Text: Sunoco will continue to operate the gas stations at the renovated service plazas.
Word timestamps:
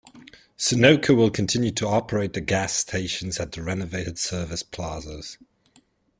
Sunoco 0.57 1.15
will 1.15 1.29
continue 1.29 1.69
to 1.69 1.85
operate 1.87 2.33
the 2.33 2.41
gas 2.41 2.73
stations 2.73 3.39
at 3.39 3.51
the 3.51 3.61
renovated 3.61 4.17
service 4.17 4.63
plazas. 4.63 5.37